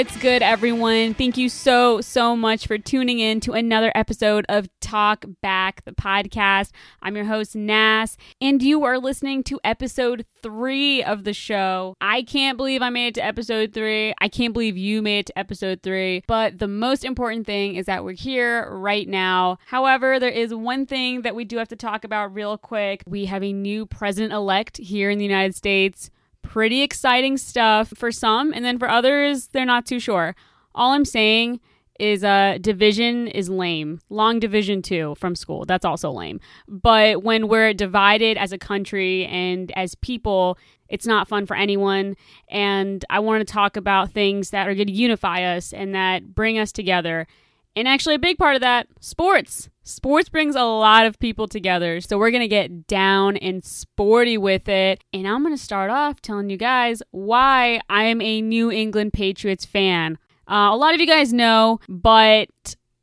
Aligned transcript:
What's 0.00 0.16
good, 0.16 0.40
everyone? 0.40 1.12
Thank 1.12 1.36
you 1.36 1.50
so, 1.50 2.00
so 2.00 2.34
much 2.34 2.66
for 2.66 2.78
tuning 2.78 3.18
in 3.18 3.38
to 3.40 3.52
another 3.52 3.92
episode 3.94 4.46
of 4.48 4.66
Talk 4.80 5.26
Back, 5.42 5.84
the 5.84 5.92
podcast. 5.92 6.70
I'm 7.02 7.16
your 7.16 7.26
host, 7.26 7.54
Nas, 7.54 8.16
and 8.40 8.62
you 8.62 8.82
are 8.84 8.98
listening 8.98 9.42
to 9.42 9.60
episode 9.62 10.24
three 10.42 11.02
of 11.02 11.24
the 11.24 11.34
show. 11.34 11.96
I 12.00 12.22
can't 12.22 12.56
believe 12.56 12.80
I 12.80 12.88
made 12.88 13.08
it 13.08 13.14
to 13.16 13.24
episode 13.26 13.74
three. 13.74 14.14
I 14.22 14.28
can't 14.28 14.54
believe 14.54 14.78
you 14.78 15.02
made 15.02 15.18
it 15.18 15.26
to 15.26 15.38
episode 15.38 15.82
three. 15.82 16.22
But 16.26 16.58
the 16.58 16.66
most 16.66 17.04
important 17.04 17.44
thing 17.44 17.74
is 17.74 17.84
that 17.84 18.02
we're 18.02 18.12
here 18.12 18.70
right 18.74 19.06
now. 19.06 19.58
However, 19.66 20.18
there 20.18 20.30
is 20.30 20.54
one 20.54 20.86
thing 20.86 21.20
that 21.22 21.34
we 21.34 21.44
do 21.44 21.58
have 21.58 21.68
to 21.68 21.76
talk 21.76 22.04
about 22.04 22.34
real 22.34 22.56
quick. 22.56 23.04
We 23.06 23.26
have 23.26 23.42
a 23.42 23.52
new 23.52 23.84
president 23.84 24.32
elect 24.32 24.78
here 24.78 25.10
in 25.10 25.18
the 25.18 25.26
United 25.26 25.54
States 25.54 26.10
pretty 26.50 26.82
exciting 26.82 27.36
stuff 27.36 27.92
for 27.94 28.10
some, 28.10 28.52
and 28.52 28.64
then 28.64 28.76
for 28.76 28.90
others, 28.90 29.46
they're 29.52 29.64
not 29.64 29.86
too 29.86 30.00
sure. 30.00 30.34
All 30.74 30.90
I'm 30.92 31.04
saying 31.04 31.60
is 32.00 32.24
uh 32.24 32.56
division 32.60 33.28
is 33.28 33.48
lame. 33.48 34.00
Long 34.08 34.40
division 34.40 34.82
two 34.82 35.14
from 35.16 35.36
school. 35.36 35.64
That's 35.64 35.84
also 35.84 36.10
lame. 36.10 36.40
But 36.66 37.22
when 37.22 37.46
we're 37.46 37.72
divided 37.72 38.36
as 38.36 38.52
a 38.52 38.58
country 38.58 39.26
and 39.26 39.70
as 39.76 39.94
people, 39.94 40.58
it's 40.88 41.06
not 41.06 41.28
fun 41.28 41.46
for 41.46 41.54
anyone. 41.56 42.16
And 42.48 43.04
I 43.10 43.20
want 43.20 43.46
to 43.46 43.52
talk 43.52 43.76
about 43.76 44.10
things 44.10 44.50
that 44.50 44.66
are 44.66 44.74
going 44.74 44.88
to 44.88 44.92
unify 44.92 45.42
us 45.56 45.72
and 45.72 45.94
that 45.94 46.34
bring 46.34 46.58
us 46.58 46.72
together. 46.72 47.28
And 47.76 47.86
actually, 47.86 48.16
a 48.16 48.20
big 48.20 48.38
part 48.38 48.56
of 48.56 48.60
that, 48.62 48.88
sports. 49.00 49.68
Sports 49.82 50.28
brings 50.28 50.54
a 50.54 50.64
lot 50.64 51.06
of 51.06 51.18
people 51.18 51.48
together. 51.48 52.00
So 52.00 52.18
we're 52.18 52.30
going 52.30 52.42
to 52.42 52.48
get 52.48 52.86
down 52.86 53.36
and 53.36 53.64
sporty 53.64 54.36
with 54.38 54.68
it. 54.68 55.02
And 55.12 55.26
I'm 55.26 55.42
going 55.42 55.56
to 55.56 55.62
start 55.62 55.90
off 55.90 56.20
telling 56.20 56.50
you 56.50 56.56
guys 56.56 57.02
why 57.10 57.80
I'm 57.88 58.20
a 58.20 58.42
New 58.42 58.70
England 58.70 59.12
Patriots 59.12 59.64
fan. 59.64 60.18
Uh, 60.48 60.70
a 60.72 60.76
lot 60.76 60.94
of 60.94 61.00
you 61.00 61.06
guys 61.06 61.32
know, 61.32 61.80
but 61.88 62.48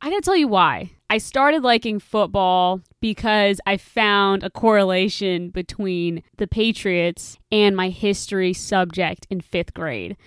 I 0.00 0.10
got 0.10 0.16
to 0.16 0.22
tell 0.22 0.36
you 0.36 0.48
why. 0.48 0.92
I 1.10 1.16
started 1.16 1.62
liking 1.62 1.98
football 1.98 2.82
because 3.00 3.60
I 3.66 3.78
found 3.78 4.44
a 4.44 4.50
correlation 4.50 5.48
between 5.48 6.22
the 6.36 6.46
Patriots 6.46 7.38
and 7.50 7.74
my 7.74 7.88
history 7.88 8.52
subject 8.52 9.26
in 9.30 9.40
fifth 9.40 9.72
grade. 9.72 10.18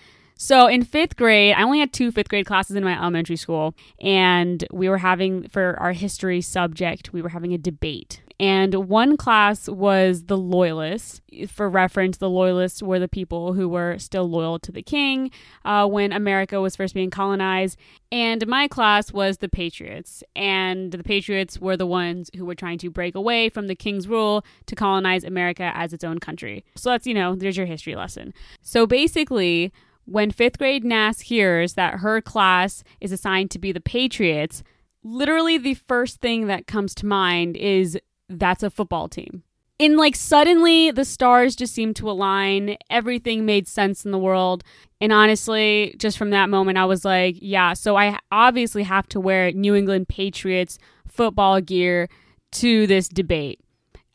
So 0.44 0.66
in 0.66 0.84
fifth 0.84 1.18
grade, 1.18 1.54
I 1.56 1.62
only 1.62 1.78
had 1.78 1.94
two 1.94 2.12
fifth 2.12 2.28
grade 2.28 2.48
classes 2.48 2.76
in 2.76 2.84
my 2.84 3.00
elementary 3.00 3.36
school, 3.36 3.76
and 4.00 4.66
we 4.72 4.90
were 4.90 4.98
having, 4.98 5.48
for 5.50 5.80
our 5.80 5.92
history 5.92 6.42
subject, 6.42 7.14
we 7.14 7.22
were 7.22 7.30
having 7.30 7.54
a 7.54 7.60
debate. 7.60 8.24
And 8.40 8.74
one 8.90 9.18
class 9.18 9.70
was 9.70 10.24
the 10.24 10.38
Loyalists. 10.40 11.22
For 11.48 11.70
reference, 11.70 12.18
the 12.18 12.28
Loyalists 12.28 12.82
were 12.82 12.98
the 12.98 13.08
people 13.08 13.54
who 13.54 13.70
were 13.70 14.00
still 14.00 14.28
loyal 14.28 14.58
to 14.58 14.72
the 14.72 14.82
king 14.82 15.30
uh, 15.64 15.88
when 15.88 16.12
America 16.12 16.60
was 16.60 16.76
first 16.76 16.96
being 16.96 17.12
colonized. 17.12 17.78
And 18.12 18.48
my 18.48 18.68
class 18.68 19.14
was 19.14 19.38
the 19.38 19.48
Patriots. 19.48 20.24
And 20.36 20.92
the 20.92 21.04
Patriots 21.04 21.60
were 21.60 21.78
the 21.78 21.86
ones 21.86 22.32
who 22.36 22.46
were 22.46 22.56
trying 22.56 22.80
to 22.80 22.90
break 22.90 23.14
away 23.14 23.50
from 23.50 23.68
the 23.68 23.76
king's 23.76 24.08
rule 24.08 24.44
to 24.66 24.74
colonize 24.74 25.24
America 25.24 25.72
as 25.76 25.94
its 25.94 26.04
own 26.04 26.18
country. 26.18 26.66
So 26.76 26.90
that's, 26.90 27.06
you 27.06 27.14
know, 27.14 27.36
there's 27.36 27.58
your 27.58 27.68
history 27.68 27.94
lesson. 27.94 28.34
So 28.64 28.88
basically, 28.88 29.72
when 30.06 30.32
fifth 30.32 30.58
grade 30.58 30.84
Nas 30.84 31.22
hears 31.22 31.74
that 31.74 31.96
her 31.96 32.22
class 32.22 32.84
is 33.00 33.12
assigned 33.12 33.52
to 33.52 33.60
be 33.60 33.72
the 33.72 33.82
Patriots, 33.82 34.64
literally 35.04 35.58
the 35.58 35.76
first 35.76 36.22
thing 36.22 36.48
that 36.48 36.68
comes 36.68 36.94
to 36.96 37.06
mind 37.06 37.58
is 37.58 37.98
that's 38.30 38.64
a 38.64 38.70
football 38.70 39.08
team. 39.08 39.44
And 39.80 39.98
like 39.98 40.16
suddenly 40.16 40.92
the 40.92 41.06
stars 41.06 41.56
just 41.56 41.74
seemed 41.74 41.96
to 41.96 42.10
align, 42.10 42.78
everything 42.90 43.46
made 43.46 43.68
sense 43.68 44.06
in 44.06 44.12
the 44.12 44.20
world. 44.20 44.64
And 45.00 45.12
honestly, 45.12 45.96
just 45.98 46.20
from 46.20 46.30
that 46.30 46.50
moment, 46.50 46.78
I 46.78 46.86
was 46.86 47.04
like, 47.04 47.36
yeah, 47.40 47.74
so 47.74 47.96
I 47.96 48.20
obviously 48.32 48.84
have 48.84 49.08
to 49.10 49.20
wear 49.20 49.52
New 49.52 49.74
England 49.74 50.08
Patriots 50.08 50.78
football 51.08 51.62
gear 51.62 52.10
to 52.52 52.86
this 52.86 53.08
debate. 53.08 53.60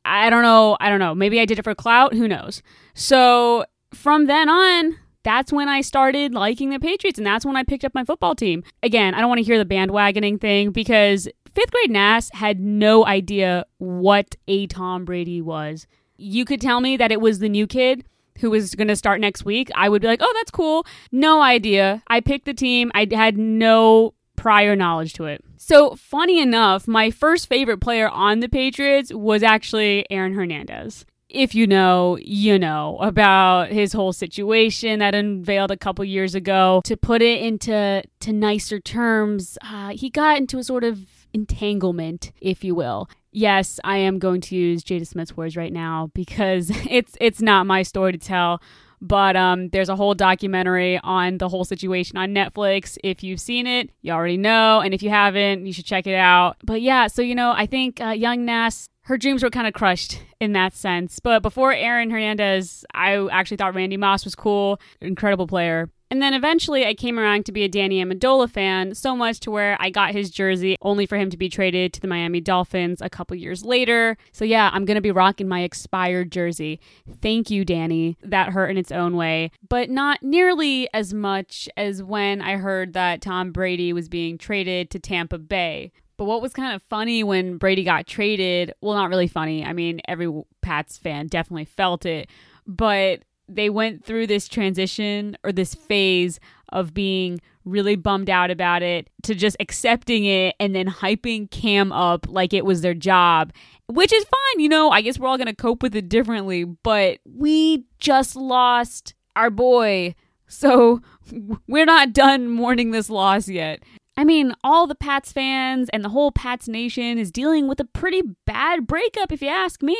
I 0.04 0.30
don't 0.30 0.42
know. 0.42 0.76
I 0.80 0.88
don't 0.88 1.00
know. 1.00 1.16
Maybe 1.16 1.40
I 1.40 1.44
did 1.44 1.58
it 1.58 1.62
for 1.62 1.74
clout. 1.74 2.14
Who 2.14 2.28
knows? 2.28 2.62
So 2.94 3.64
from 3.92 4.26
then 4.26 4.48
on, 4.48 4.96
that's 5.26 5.52
when 5.52 5.68
I 5.68 5.80
started 5.80 6.34
liking 6.34 6.70
the 6.70 6.78
Patriots 6.78 7.18
and 7.18 7.26
that's 7.26 7.44
when 7.44 7.56
I 7.56 7.64
picked 7.64 7.84
up 7.84 7.94
my 7.94 8.04
football 8.04 8.36
team. 8.36 8.62
Again, 8.84 9.12
I 9.12 9.18
don't 9.18 9.28
want 9.28 9.40
to 9.40 9.44
hear 9.44 9.58
the 9.58 9.64
bandwagoning 9.74 10.40
thing 10.40 10.70
because 10.70 11.28
fifth 11.52 11.72
grade 11.72 11.90
Nas 11.90 12.30
had 12.32 12.60
no 12.60 13.04
idea 13.04 13.66
what 13.78 14.36
a 14.46 14.68
Tom 14.68 15.04
Brady 15.04 15.42
was. 15.42 15.88
You 16.16 16.44
could 16.44 16.60
tell 16.60 16.80
me 16.80 16.96
that 16.96 17.10
it 17.10 17.20
was 17.20 17.40
the 17.40 17.48
new 17.48 17.66
kid 17.66 18.04
who 18.38 18.50
was 18.50 18.76
going 18.76 18.86
to 18.86 18.94
start 18.94 19.20
next 19.20 19.44
week. 19.44 19.68
I 19.74 19.88
would 19.88 20.00
be 20.00 20.06
like, 20.06 20.20
oh, 20.22 20.32
that's 20.36 20.52
cool. 20.52 20.86
No 21.10 21.42
idea. 21.42 22.04
I 22.06 22.20
picked 22.20 22.44
the 22.44 22.54
team. 22.54 22.92
I 22.94 23.08
had 23.10 23.36
no 23.36 24.14
prior 24.36 24.76
knowledge 24.76 25.14
to 25.14 25.24
it. 25.24 25.42
So, 25.56 25.96
funny 25.96 26.40
enough, 26.40 26.86
my 26.86 27.10
first 27.10 27.48
favorite 27.48 27.78
player 27.80 28.08
on 28.08 28.38
the 28.38 28.48
Patriots 28.48 29.12
was 29.12 29.42
actually 29.42 30.06
Aaron 30.08 30.34
Hernandez 30.34 31.04
if 31.28 31.54
you 31.54 31.66
know, 31.66 32.18
you 32.22 32.58
know 32.58 32.98
about 33.00 33.70
his 33.70 33.92
whole 33.92 34.12
situation 34.12 35.00
that 35.00 35.14
unveiled 35.14 35.70
a 35.70 35.76
couple 35.76 36.04
years 36.04 36.34
ago. 36.34 36.80
To 36.84 36.96
put 36.96 37.22
it 37.22 37.42
into 37.42 38.02
to 38.20 38.32
nicer 38.32 38.80
terms, 38.80 39.58
uh, 39.62 39.90
he 39.90 40.10
got 40.10 40.38
into 40.38 40.58
a 40.58 40.64
sort 40.64 40.84
of 40.84 41.06
entanglement, 41.32 42.32
if 42.40 42.64
you 42.64 42.74
will. 42.74 43.08
Yes, 43.32 43.78
I 43.84 43.98
am 43.98 44.18
going 44.18 44.40
to 44.42 44.56
use 44.56 44.82
Jada 44.82 45.06
Smith's 45.06 45.36
words 45.36 45.56
right 45.56 45.72
now 45.72 46.10
because 46.14 46.70
it's 46.90 47.16
it's 47.20 47.42
not 47.42 47.66
my 47.66 47.82
story 47.82 48.12
to 48.12 48.18
tell. 48.18 48.62
But 49.00 49.36
um, 49.36 49.68
there's 49.68 49.88
a 49.88 49.96
whole 49.96 50.14
documentary 50.14 50.98
on 51.02 51.38
the 51.38 51.48
whole 51.48 51.64
situation 51.64 52.16
on 52.16 52.34
Netflix. 52.34 52.96
If 53.04 53.22
you've 53.22 53.40
seen 53.40 53.66
it, 53.66 53.90
you 54.02 54.12
already 54.12 54.36
know, 54.36 54.80
and 54.80 54.94
if 54.94 55.02
you 55.02 55.10
haven't, 55.10 55.66
you 55.66 55.72
should 55.72 55.84
check 55.84 56.06
it 56.06 56.14
out. 56.14 56.56
But 56.64 56.80
yeah, 56.82 57.06
so 57.06 57.22
you 57.22 57.34
know, 57.34 57.52
I 57.52 57.66
think 57.66 58.00
uh, 58.00 58.10
young 58.10 58.44
Nas 58.44 58.88
her 59.06 59.16
dreams 59.16 59.44
were 59.44 59.50
kind 59.50 59.68
of 59.68 59.72
crushed 59.72 60.20
in 60.40 60.52
that 60.52 60.74
sense. 60.74 61.20
But 61.20 61.40
before 61.40 61.72
Aaron 61.72 62.10
Hernandez, 62.10 62.84
I 62.92 63.28
actually 63.30 63.56
thought 63.56 63.74
Randy 63.74 63.96
Moss 63.96 64.24
was 64.24 64.34
cool, 64.34 64.80
incredible 65.00 65.46
player. 65.46 65.90
And 66.10 66.22
then 66.22 66.34
eventually 66.34 66.86
I 66.86 66.94
came 66.94 67.18
around 67.18 67.46
to 67.46 67.52
be 67.52 67.64
a 67.64 67.68
Danny 67.68 68.02
Amendola 68.02 68.48
fan, 68.48 68.94
so 68.94 69.16
much 69.16 69.40
to 69.40 69.50
where 69.50 69.76
I 69.80 69.90
got 69.90 70.12
his 70.12 70.30
jersey 70.30 70.76
only 70.80 71.04
for 71.04 71.16
him 71.16 71.30
to 71.30 71.36
be 71.36 71.48
traded 71.48 71.92
to 71.94 72.00
the 72.00 72.06
Miami 72.06 72.40
Dolphins 72.40 73.02
a 73.02 73.10
couple 73.10 73.36
years 73.36 73.64
later. 73.64 74.16
So 74.30 74.44
yeah, 74.44 74.70
I'm 74.72 74.84
going 74.84 74.94
to 74.94 75.00
be 75.00 75.10
rocking 75.10 75.48
my 75.48 75.62
expired 75.62 76.30
jersey. 76.30 76.80
Thank 77.20 77.50
you, 77.50 77.64
Danny. 77.64 78.16
That 78.22 78.50
hurt 78.50 78.70
in 78.70 78.78
its 78.78 78.92
own 78.92 79.16
way, 79.16 79.50
but 79.68 79.90
not 79.90 80.22
nearly 80.22 80.88
as 80.94 81.12
much 81.12 81.68
as 81.76 82.02
when 82.02 82.40
I 82.40 82.56
heard 82.56 82.92
that 82.92 83.20
Tom 83.20 83.50
Brady 83.50 83.92
was 83.92 84.08
being 84.08 84.38
traded 84.38 84.90
to 84.90 85.00
Tampa 85.00 85.38
Bay. 85.38 85.90
But 86.16 86.24
what 86.26 86.40
was 86.40 86.54
kind 86.54 86.74
of 86.74 86.82
funny 86.82 87.24
when 87.24 87.58
Brady 87.58 87.84
got 87.84 88.06
traded, 88.06 88.72
well, 88.80 88.94
not 88.94 89.10
really 89.10 89.28
funny. 89.28 89.64
I 89.64 89.72
mean, 89.72 90.00
every 90.08 90.32
Pats 90.62 90.96
fan 90.96 91.26
definitely 91.26 91.66
felt 91.66 92.06
it, 92.06 92.30
but 92.66 93.20
they 93.48 93.70
went 93.70 94.04
through 94.04 94.26
this 94.26 94.48
transition 94.48 95.36
or 95.44 95.52
this 95.52 95.74
phase 95.74 96.40
of 96.70 96.92
being 96.94 97.40
really 97.64 97.96
bummed 97.96 98.30
out 98.30 98.50
about 98.50 98.82
it 98.82 99.10
to 99.24 99.34
just 99.34 99.56
accepting 99.60 100.24
it 100.24 100.54
and 100.60 100.74
then 100.74 100.86
hyping 100.86 101.50
Cam 101.50 101.92
up 101.92 102.26
like 102.28 102.54
it 102.54 102.64
was 102.64 102.80
their 102.80 102.94
job, 102.94 103.52
which 103.88 104.12
is 104.12 104.24
fine. 104.24 104.60
You 104.60 104.68
know, 104.68 104.90
I 104.90 105.02
guess 105.02 105.18
we're 105.18 105.28
all 105.28 105.36
going 105.36 105.46
to 105.48 105.54
cope 105.54 105.82
with 105.82 105.94
it 105.94 106.08
differently, 106.08 106.64
but 106.64 107.18
we 107.24 107.84
just 107.98 108.36
lost 108.36 109.14
our 109.34 109.50
boy. 109.50 110.14
So 110.46 111.00
we're 111.66 111.84
not 111.84 112.12
done 112.12 112.48
mourning 112.48 112.92
this 112.92 113.10
loss 113.10 113.48
yet. 113.48 113.82
I 114.16 114.24
mean, 114.24 114.54
all 114.64 114.86
the 114.86 114.94
Pats 114.94 115.30
fans 115.30 115.90
and 115.92 116.02
the 116.02 116.08
whole 116.08 116.32
Pats 116.32 116.68
nation 116.68 117.18
is 117.18 117.30
dealing 117.30 117.68
with 117.68 117.80
a 117.80 117.84
pretty 117.84 118.22
bad 118.46 118.86
breakup, 118.86 119.30
if 119.30 119.42
you 119.42 119.48
ask 119.48 119.82
me. 119.82 119.96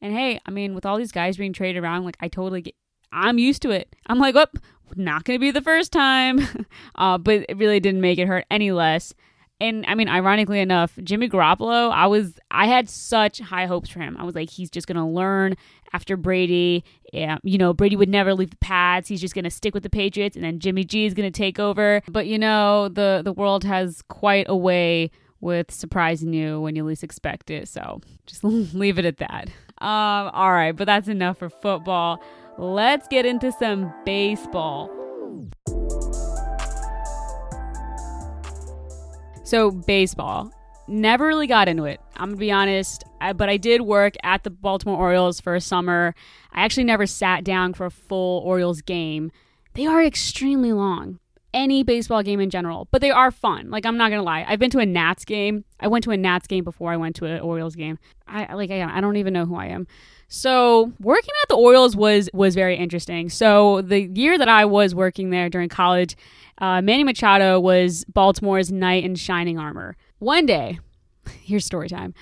And 0.00 0.12
hey, 0.12 0.40
I 0.46 0.50
mean, 0.50 0.74
with 0.74 0.86
all 0.86 0.98
these 0.98 1.12
guys 1.12 1.36
being 1.36 1.52
traded 1.52 1.82
around, 1.82 2.04
like, 2.04 2.16
I 2.20 2.28
totally 2.28 2.62
get, 2.62 2.74
I'm 3.12 3.38
used 3.38 3.62
to 3.62 3.70
it. 3.70 3.94
I'm 4.06 4.18
like, 4.18 4.34
oh, 4.36 4.46
not 4.94 5.24
going 5.24 5.38
to 5.38 5.40
be 5.40 5.50
the 5.50 5.62
first 5.62 5.92
time. 5.92 6.46
uh, 6.94 7.18
but 7.18 7.46
it 7.48 7.56
really 7.56 7.80
didn't 7.80 8.00
make 8.00 8.18
it 8.18 8.26
hurt 8.26 8.44
any 8.50 8.72
less. 8.72 9.14
And 9.58 9.86
I 9.88 9.94
mean, 9.94 10.08
ironically 10.08 10.60
enough, 10.60 10.98
Jimmy 11.02 11.30
Garoppolo, 11.30 11.90
I 11.90 12.06
was, 12.06 12.38
I 12.50 12.66
had 12.66 12.90
such 12.90 13.38
high 13.38 13.64
hopes 13.64 13.88
for 13.88 14.00
him. 14.00 14.16
I 14.18 14.24
was 14.24 14.34
like, 14.34 14.50
he's 14.50 14.68
just 14.68 14.86
going 14.86 14.98
to 14.98 15.04
learn 15.04 15.54
after 15.94 16.16
Brady. 16.16 16.84
Yeah, 17.12 17.38
you 17.42 17.56
know, 17.56 17.72
Brady 17.72 17.96
would 17.96 18.10
never 18.10 18.34
leave 18.34 18.50
the 18.50 18.58
Pats. 18.58 19.08
He's 19.08 19.20
just 19.20 19.34
going 19.34 19.44
to 19.44 19.50
stick 19.50 19.72
with 19.72 19.82
the 19.82 19.90
Patriots, 19.90 20.36
and 20.36 20.44
then 20.44 20.58
Jimmy 20.58 20.84
G 20.84 21.06
is 21.06 21.14
going 21.14 21.30
to 21.30 21.36
take 21.36 21.58
over. 21.58 22.02
But 22.08 22.26
you 22.26 22.38
know, 22.38 22.88
the 22.88 23.22
the 23.24 23.32
world 23.32 23.64
has 23.64 24.02
quite 24.08 24.46
a 24.48 24.56
way 24.56 25.10
with 25.40 25.70
surprising 25.70 26.34
you 26.34 26.60
when 26.60 26.76
you 26.76 26.84
least 26.84 27.04
expect 27.04 27.50
it. 27.50 27.68
So 27.68 28.00
just 28.26 28.44
leave 28.74 28.98
it 28.98 29.06
at 29.06 29.18
that. 29.18 29.48
Um, 29.78 30.30
all 30.32 30.52
right, 30.52 30.72
but 30.72 30.86
that's 30.86 31.08
enough 31.08 31.38
for 31.38 31.50
football. 31.50 32.22
Let's 32.58 33.06
get 33.08 33.26
into 33.26 33.52
some 33.52 33.92
baseball. 34.04 34.90
So, 39.44 39.70
baseball. 39.70 40.50
Never 40.88 41.26
really 41.26 41.46
got 41.46 41.68
into 41.68 41.84
it. 41.84 42.00
I'm 42.16 42.30
gonna 42.30 42.38
be 42.38 42.52
honest, 42.52 43.04
I, 43.20 43.32
but 43.32 43.48
I 43.48 43.56
did 43.56 43.82
work 43.82 44.14
at 44.22 44.44
the 44.44 44.50
Baltimore 44.50 44.96
Orioles 44.96 45.40
for 45.40 45.54
a 45.54 45.60
summer. 45.60 46.14
I 46.52 46.64
actually 46.64 46.84
never 46.84 47.06
sat 47.06 47.44
down 47.44 47.74
for 47.74 47.86
a 47.86 47.90
full 47.90 48.40
Orioles 48.40 48.82
game. 48.82 49.32
They 49.74 49.86
are 49.86 50.02
extremely 50.02 50.72
long. 50.72 51.18
Any 51.56 51.82
baseball 51.82 52.22
game 52.22 52.38
in 52.38 52.50
general, 52.50 52.86
but 52.92 53.00
they 53.00 53.10
are 53.10 53.30
fun. 53.32 53.70
Like 53.70 53.86
I'm 53.86 53.96
not 53.96 54.10
gonna 54.10 54.22
lie, 54.22 54.44
I've 54.46 54.60
been 54.60 54.70
to 54.70 54.78
a 54.78 54.86
Nats 54.86 55.24
game. 55.24 55.64
I 55.80 55.88
went 55.88 56.04
to 56.04 56.10
a 56.10 56.16
Nats 56.16 56.46
game 56.46 56.62
before 56.62 56.92
I 56.92 56.96
went 56.96 57.16
to 57.16 57.24
an 57.24 57.40
Orioles 57.40 57.74
game. 57.74 57.98
I 58.28 58.54
like 58.54 58.70
I, 58.70 58.82
I 58.82 59.00
don't 59.00 59.16
even 59.16 59.32
know 59.32 59.46
who 59.46 59.56
I 59.56 59.66
am. 59.66 59.88
So 60.28 60.92
working 61.00 61.32
at 61.42 61.48
the 61.48 61.56
Orioles 61.56 61.96
was 61.96 62.28
was 62.34 62.54
very 62.54 62.76
interesting. 62.76 63.30
So 63.30 63.80
the 63.80 64.02
year 64.02 64.36
that 64.38 64.48
I 64.48 64.66
was 64.66 64.94
working 64.94 65.30
there 65.30 65.48
during 65.48 65.70
college, 65.70 66.14
uh, 66.58 66.82
Manny 66.82 67.04
Machado 67.04 67.58
was 67.58 68.04
Baltimore's 68.04 68.70
knight 68.70 69.02
in 69.02 69.14
shining 69.14 69.58
armor. 69.58 69.96
One 70.18 70.44
day, 70.44 70.78
here's 71.42 71.64
story 71.64 71.88
time. 71.88 72.12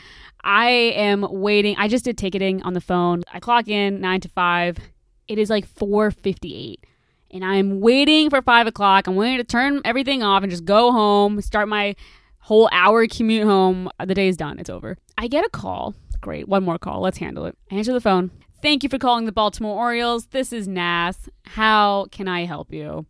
I 0.45 0.69
am 0.69 1.27
waiting. 1.29 1.75
I 1.77 1.89
just 1.89 2.05
did 2.05 2.17
ticketing 2.17 2.63
on 2.63 2.75
the 2.75 2.81
phone. 2.81 3.25
I 3.33 3.41
clock 3.41 3.67
in 3.67 4.01
nine 4.01 4.21
to 4.21 4.29
five. 4.29 4.79
It 5.27 5.39
is 5.39 5.51
like 5.51 5.67
four 5.67 6.13
fifty 6.13 6.55
eight 6.55 6.87
and 7.35 7.45
I'm 7.45 7.81
waiting 7.81 8.31
for 8.31 8.41
five 8.41 8.67
o'clock. 8.67 9.07
I'm 9.07 9.17
waiting 9.17 9.39
to 9.39 9.45
turn 9.45 9.83
everything 9.85 10.23
off 10.23 10.43
and 10.43 10.51
just 10.51 10.65
go 10.65 10.93
home, 10.93 11.41
start 11.43 11.69
my 11.69 11.97
whole 12.39 12.69
hour 12.73 13.07
commute 13.09 13.45
home. 13.45 13.91
The 14.03 14.15
day 14.15 14.29
is 14.29 14.37
done. 14.37 14.59
It's 14.59 14.71
over. 14.71 14.97
I 15.19 15.27
get 15.27 15.45
a 15.45 15.51
call. 15.51 15.95
Great. 16.21 16.49
One 16.49 16.65
more 16.65 16.79
call. 16.79 17.01
Let's 17.01 17.19
handle 17.19 17.45
it. 17.47 17.59
I 17.71 17.75
answer 17.75 17.93
the 17.93 18.01
phone. 18.01 18.31
Thank 18.63 18.83
you 18.83 18.89
for 18.89 18.99
calling 18.99 19.27
the 19.27 19.33
Baltimore 19.33 19.77
Orioles. 19.77 20.27
This 20.27 20.53
is 20.53 20.69
Nas. 20.69 21.29
How 21.45 22.07
can 22.13 22.29
I 22.29 22.45
help 22.47 22.73
you? 22.73 23.05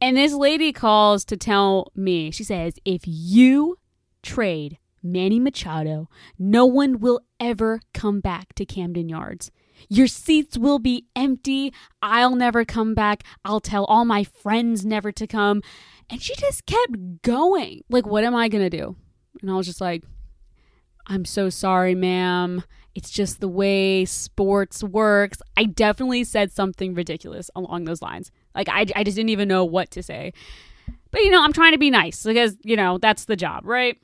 And 0.00 0.16
this 0.16 0.32
lady 0.32 0.72
calls 0.72 1.24
to 1.26 1.36
tell 1.36 1.90
me, 1.94 2.30
she 2.30 2.44
says, 2.44 2.74
if 2.84 3.02
you 3.04 3.78
trade 4.22 4.78
Manny 5.02 5.40
Machado, 5.40 6.08
no 6.38 6.66
one 6.66 7.00
will 7.00 7.20
ever 7.40 7.80
come 7.94 8.20
back 8.20 8.54
to 8.54 8.64
Camden 8.64 9.08
Yards. 9.08 9.50
Your 9.88 10.06
seats 10.06 10.58
will 10.58 10.78
be 10.78 11.06
empty. 11.16 11.72
I'll 12.02 12.34
never 12.34 12.64
come 12.64 12.94
back. 12.94 13.24
I'll 13.44 13.60
tell 13.60 13.84
all 13.86 14.04
my 14.04 14.24
friends 14.24 14.84
never 14.84 15.12
to 15.12 15.26
come. 15.26 15.62
And 16.08 16.20
she 16.20 16.34
just 16.36 16.66
kept 16.66 17.22
going. 17.22 17.82
Like, 17.88 18.06
what 18.06 18.24
am 18.24 18.34
I 18.34 18.48
going 18.48 18.68
to 18.68 18.76
do? 18.76 18.96
And 19.40 19.50
I 19.50 19.54
was 19.54 19.66
just 19.66 19.80
like, 19.80 20.04
I'm 21.06 21.24
so 21.24 21.50
sorry, 21.50 21.94
ma'am. 21.94 22.62
It's 22.94 23.10
just 23.10 23.40
the 23.40 23.48
way 23.48 24.04
sports 24.04 24.82
works. 24.82 25.38
I 25.56 25.64
definitely 25.64 26.24
said 26.24 26.50
something 26.52 26.94
ridiculous 26.94 27.50
along 27.54 27.84
those 27.84 28.02
lines. 28.02 28.30
Like, 28.54 28.68
I, 28.68 28.86
I 28.96 29.04
just 29.04 29.16
didn't 29.16 29.30
even 29.30 29.48
know 29.48 29.64
what 29.64 29.90
to 29.92 30.02
say. 30.02 30.32
But, 31.12 31.22
you 31.22 31.30
know, 31.30 31.42
I'm 31.42 31.52
trying 31.52 31.72
to 31.72 31.78
be 31.78 31.90
nice 31.90 32.24
because, 32.24 32.56
you 32.62 32.76
know, 32.76 32.98
that's 32.98 33.24
the 33.24 33.36
job, 33.36 33.64
right? 33.64 33.96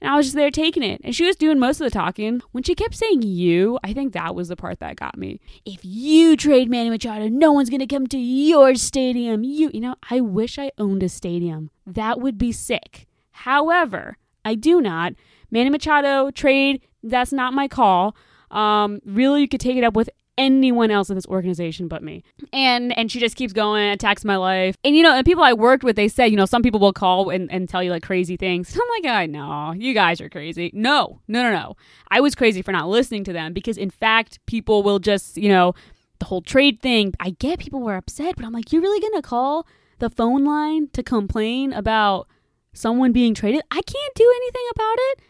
And 0.00 0.10
I 0.10 0.16
was 0.16 0.26
just 0.26 0.36
there 0.36 0.50
taking 0.50 0.82
it. 0.82 1.00
And 1.04 1.14
she 1.14 1.24
was 1.24 1.36
doing 1.36 1.58
most 1.58 1.80
of 1.80 1.86
the 1.86 1.90
talking. 1.90 2.42
When 2.52 2.62
she 2.62 2.74
kept 2.74 2.94
saying 2.94 3.22
you, 3.22 3.78
I 3.82 3.92
think 3.92 4.12
that 4.12 4.34
was 4.34 4.48
the 4.48 4.56
part 4.56 4.78
that 4.80 4.96
got 4.96 5.16
me. 5.16 5.40
If 5.64 5.80
you 5.82 6.36
trade 6.36 6.68
Manny 6.68 6.90
Machado, 6.90 7.28
no 7.28 7.52
one's 7.52 7.70
going 7.70 7.80
to 7.80 7.86
come 7.86 8.06
to 8.08 8.18
your 8.18 8.74
stadium. 8.74 9.42
You, 9.42 9.70
you 9.72 9.80
know, 9.80 9.96
I 10.10 10.20
wish 10.20 10.58
I 10.58 10.70
owned 10.78 11.02
a 11.02 11.08
stadium. 11.08 11.70
That 11.86 12.20
would 12.20 12.36
be 12.36 12.52
sick. 12.52 13.06
However, 13.30 14.18
I 14.44 14.54
do 14.54 14.80
not. 14.80 15.14
Manny 15.50 15.70
Machado 15.70 16.30
trade, 16.30 16.82
that's 17.02 17.32
not 17.32 17.54
my 17.54 17.68
call. 17.68 18.16
Um, 18.50 19.00
really, 19.04 19.40
you 19.42 19.48
could 19.48 19.60
take 19.60 19.76
it 19.76 19.84
up 19.84 19.94
with 19.94 20.10
anyone 20.38 20.90
else 20.90 21.08
in 21.08 21.14
this 21.14 21.26
organization 21.26 21.88
but 21.88 22.02
me. 22.02 22.22
And 22.52 22.96
and 22.96 23.10
she 23.10 23.20
just 23.20 23.36
keeps 23.36 23.52
going, 23.52 23.90
attacks 23.90 24.24
my 24.24 24.36
life. 24.36 24.76
And 24.84 24.96
you 24.96 25.02
know, 25.02 25.16
the 25.16 25.24
people 25.24 25.42
I 25.42 25.52
worked 25.52 25.84
with, 25.84 25.96
they 25.96 26.08
said, 26.08 26.26
you 26.26 26.36
know, 26.36 26.46
some 26.46 26.62
people 26.62 26.80
will 26.80 26.92
call 26.92 27.30
and, 27.30 27.50
and 27.50 27.68
tell 27.68 27.82
you 27.82 27.90
like 27.90 28.02
crazy 28.02 28.36
things. 28.36 28.74
I'm 28.74 29.02
like, 29.02 29.12
I 29.12 29.26
know, 29.26 29.72
you 29.72 29.94
guys 29.94 30.20
are 30.20 30.28
crazy. 30.28 30.70
No, 30.74 31.20
no, 31.28 31.42
no, 31.42 31.50
no. 31.50 31.76
I 32.10 32.20
was 32.20 32.34
crazy 32.34 32.62
for 32.62 32.72
not 32.72 32.88
listening 32.88 33.24
to 33.24 33.32
them 33.32 33.52
because 33.52 33.76
in 33.76 33.90
fact, 33.90 34.38
people 34.46 34.82
will 34.82 34.98
just, 34.98 35.36
you 35.36 35.48
know, 35.48 35.74
the 36.18 36.26
whole 36.26 36.42
trade 36.42 36.80
thing. 36.80 37.14
I 37.20 37.30
get 37.30 37.58
people 37.58 37.80
were 37.80 37.96
upset, 37.96 38.36
but 38.36 38.44
I'm 38.44 38.52
like, 38.52 38.72
you're 38.72 38.82
really 38.82 39.00
gonna 39.00 39.22
call 39.22 39.66
the 39.98 40.10
phone 40.10 40.44
line 40.44 40.88
to 40.92 41.02
complain 41.02 41.72
about 41.72 42.28
someone 42.72 43.12
being 43.12 43.34
traded? 43.34 43.62
I 43.70 43.80
can't 43.80 44.14
do 44.14 44.32
anything 44.36 44.66
about 44.74 44.96
it. 44.98 45.20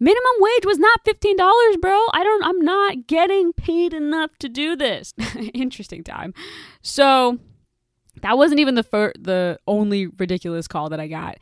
Minimum 0.00 0.32
wage 0.38 0.66
was 0.66 0.78
not 0.78 1.04
$15, 1.04 1.80
bro. 1.80 1.98
I 2.12 2.24
don't 2.24 2.44
I'm 2.44 2.60
not 2.60 3.06
getting 3.06 3.52
paid 3.52 3.94
enough 3.94 4.36
to 4.38 4.48
do 4.48 4.76
this. 4.76 5.14
Interesting 5.54 6.02
time. 6.02 6.34
So 6.82 7.38
that 8.22 8.36
wasn't 8.36 8.60
even 8.60 8.74
the 8.74 8.82
fir- 8.82 9.12
the 9.18 9.58
only 9.66 10.06
ridiculous 10.06 10.66
call 10.66 10.88
that 10.90 11.00
I 11.00 11.06
got. 11.08 11.38